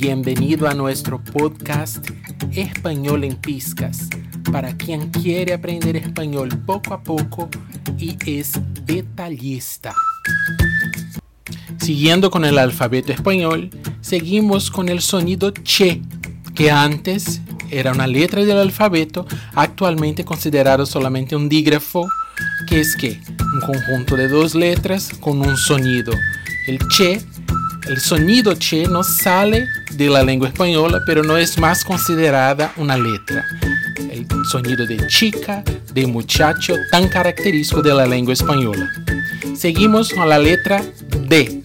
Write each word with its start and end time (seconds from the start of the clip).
Bienvenido 0.00 0.68
a 0.68 0.74
nuestro 0.74 1.20
podcast 1.20 2.08
Español 2.52 3.24
en 3.24 3.34
Piscas, 3.34 4.08
para 4.52 4.76
quien 4.76 5.10
quiere 5.10 5.52
aprender 5.52 5.96
español 5.96 6.50
poco 6.64 6.94
a 6.94 7.02
poco 7.02 7.48
y 7.98 8.16
es 8.24 8.52
detallista. 8.84 9.92
Siguiendo 11.78 12.30
con 12.30 12.44
el 12.44 12.58
alfabeto 12.58 13.12
español, 13.12 13.70
seguimos 14.00 14.70
con 14.70 14.88
el 14.88 15.00
sonido 15.00 15.50
che, 15.50 16.00
que 16.54 16.70
antes 16.70 17.40
era 17.68 17.90
una 17.90 18.06
letra 18.06 18.44
del 18.44 18.58
alfabeto, 18.58 19.26
actualmente 19.56 20.24
considerado 20.24 20.86
solamente 20.86 21.34
un 21.34 21.48
dígrafo, 21.48 22.08
que 22.68 22.78
es 22.78 22.94
que 22.94 23.20
un 23.52 23.60
conjunto 23.62 24.14
de 24.14 24.28
dos 24.28 24.54
letras 24.54 25.10
con 25.18 25.40
un 25.40 25.56
sonido. 25.56 26.12
El 26.68 26.78
che, 26.86 27.20
el 27.88 28.00
sonido 28.00 28.54
che 28.58 28.86
no 28.86 29.02
sale 29.02 29.66
de 29.92 30.08
la 30.10 30.22
lengua 30.22 30.48
española, 30.48 31.00
pero 31.06 31.22
no 31.22 31.36
es 31.36 31.58
más 31.58 31.82
considerada 31.82 32.72
una 32.76 32.96
letra. 32.98 33.44
El 33.96 34.26
sonido 34.50 34.86
de 34.86 35.06
chica, 35.06 35.64
de 35.92 36.06
muchacho, 36.06 36.74
tan 36.90 37.08
característico 37.08 37.80
de 37.80 37.94
la 37.94 38.06
lengua 38.06 38.34
española. 38.34 38.88
Seguimos 39.56 40.12
con 40.12 40.28
la 40.28 40.38
letra 40.38 40.82
D. 41.28 41.62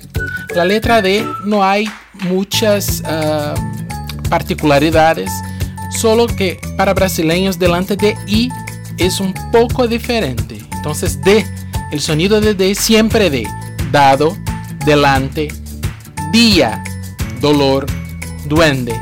La 0.55 0.63
letra 0.63 1.01
D 1.01 1.25
no 1.45 1.63
hay 1.63 1.89
muchas 2.21 3.01
uh, 3.01 4.29
particularidades, 4.29 5.29
solo 5.91 6.27
que 6.27 6.57
para 6.77 6.93
brasileños 6.93 7.59
delante 7.59 7.97
de 7.97 8.15
I 8.27 8.49
es 8.97 9.19
un 9.19 9.33
poco 9.51 9.87
diferente. 9.87 10.57
Entonces 10.71 11.21
D, 11.21 11.45
el 11.91 11.99
sonido 11.99 12.39
de 12.39 12.53
D 12.53 12.75
siempre 12.75 13.29
D, 13.29 13.47
dado, 13.91 14.37
delante, 14.85 15.49
día, 16.33 16.83
dolor, 17.39 17.85
duende. 18.47 18.99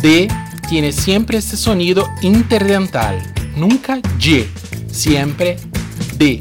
D 0.00 0.28
tiene 0.68 0.92
siempre 0.92 1.36
este 1.36 1.56
sonido 1.56 2.08
interdental, 2.22 3.20
nunca 3.56 3.98
Y, 4.20 4.46
siempre 4.90 5.58
D. 6.16 6.40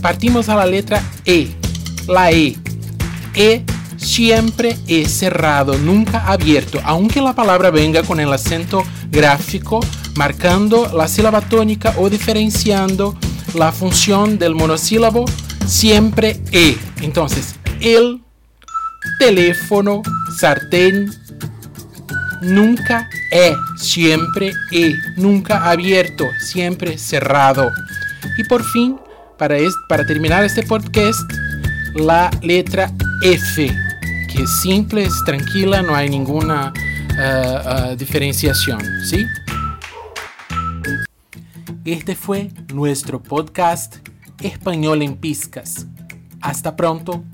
Partimos 0.00 0.48
a 0.48 0.54
la 0.54 0.66
letra 0.66 1.02
E, 1.24 1.48
la 2.06 2.30
E. 2.30 2.56
E 3.34 3.64
siempre 3.96 4.76
es 4.86 5.10
cerrado, 5.10 5.76
nunca 5.76 6.24
abierto, 6.28 6.80
aunque 6.84 7.20
la 7.20 7.34
palabra 7.34 7.70
venga 7.70 8.04
con 8.04 8.20
el 8.20 8.32
acento 8.32 8.84
gráfico, 9.10 9.80
marcando 10.14 10.92
la 10.96 11.08
sílaba 11.08 11.40
tónica 11.40 11.92
o 11.98 12.08
diferenciando 12.08 13.16
la 13.54 13.72
función 13.72 14.38
del 14.38 14.54
monosílabo, 14.54 15.24
siempre 15.66 16.40
E. 16.52 16.76
Entonces, 17.02 17.56
el 17.80 18.22
teléfono, 19.18 20.02
sartén, 20.38 21.10
nunca 22.42 23.08
E, 23.30 23.54
siempre 23.76 24.52
E, 24.72 24.94
nunca 25.16 25.70
abierto, 25.70 26.24
siempre 26.40 26.98
cerrado. 26.98 27.70
Y 28.38 28.44
por 28.44 28.64
fin, 28.64 28.98
para, 29.36 29.56
para 29.88 30.06
terminar 30.06 30.44
este 30.44 30.62
podcast, 30.62 31.20
la 31.94 32.30
letra 32.42 32.90
F, 33.22 33.70
que 34.32 34.42
es 34.42 34.60
simple, 34.60 35.04
es 35.04 35.24
tranquila, 35.24 35.82
no 35.82 35.94
hay 35.94 36.08
ninguna 36.08 36.72
uh, 37.18 37.92
uh, 37.92 37.96
diferenciación, 37.96 38.80
¿sí? 39.04 39.26
Este 41.84 42.14
fue 42.14 42.50
nuestro 42.72 43.22
podcast 43.22 43.96
Español 44.42 45.02
en 45.02 45.16
Piscas. 45.16 45.86
Hasta 46.40 46.76
pronto. 46.76 47.24